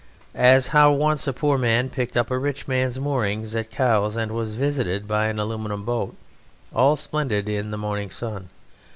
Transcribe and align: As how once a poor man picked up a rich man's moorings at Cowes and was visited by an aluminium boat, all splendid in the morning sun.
As 0.33 0.69
how 0.69 0.91
once 0.93 1.27
a 1.27 1.31
poor 1.31 1.59
man 1.59 1.91
picked 1.91 2.17
up 2.17 2.31
a 2.31 2.37
rich 2.39 2.67
man's 2.67 2.97
moorings 2.99 3.55
at 3.55 3.69
Cowes 3.69 4.15
and 4.15 4.31
was 4.31 4.55
visited 4.55 5.07
by 5.07 5.27
an 5.27 5.37
aluminium 5.37 5.85
boat, 5.85 6.15
all 6.73 6.95
splendid 6.95 7.47
in 7.47 7.69
the 7.69 7.77
morning 7.77 8.09
sun. 8.09 8.49